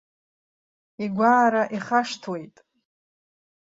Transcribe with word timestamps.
Игәаара 1.03 1.63
ихашҭуеит. 1.75 2.55